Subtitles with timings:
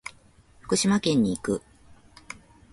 [0.61, 1.61] 福島県に行く。